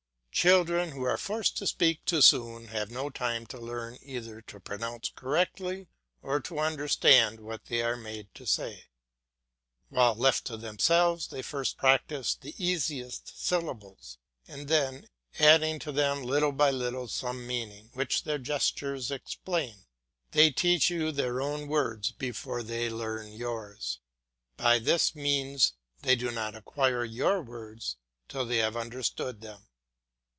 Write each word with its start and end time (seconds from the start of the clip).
Children 0.33 0.91
who 0.93 1.03
are 1.03 1.17
forced 1.19 1.55
to 1.57 1.67
speak 1.67 2.03
too 2.05 2.21
soon 2.21 2.69
have 2.69 2.89
no 2.89 3.09
time 3.11 3.45
to 3.47 3.59
learn 3.59 3.99
either 4.01 4.41
to 4.43 4.59
pronounce 4.61 5.11
correctly 5.13 5.85
or 6.23 6.39
to 6.39 6.57
understand 6.57 7.41
what 7.41 7.65
they 7.65 7.81
are 7.83 7.97
made 7.97 8.33
to 8.35 8.47
say; 8.47 8.85
while 9.89 10.15
left 10.15 10.45
to 10.45 10.55
themselves 10.57 11.27
they 11.27 11.41
first 11.43 11.77
practise 11.77 12.33
the 12.33 12.55
easiest 12.57 13.45
syllables, 13.45 14.17
and 14.47 14.67
then, 14.69 15.09
adding 15.37 15.77
to 15.79 15.91
them 15.91 16.23
little 16.23 16.53
by 16.53 16.71
little 16.71 17.07
some 17.09 17.45
meaning 17.45 17.91
which 17.93 18.23
their 18.23 18.39
gestures 18.39 19.11
explain, 19.11 19.85
they 20.31 20.49
teach 20.49 20.89
you 20.89 21.11
their 21.11 21.39
own 21.41 21.67
words 21.67 22.13
before 22.13 22.63
they 22.63 22.89
learn 22.89 23.31
yours. 23.33 23.99
By 24.57 24.79
this 24.79 25.13
means 25.13 25.73
they 26.03 26.15
do 26.15 26.31
not 26.31 26.55
acquire 26.55 27.03
your 27.05 27.43
words 27.43 27.97
till 28.29 28.45
they 28.45 28.57
have 28.57 28.75
understood 28.77 29.41
them. 29.41 29.67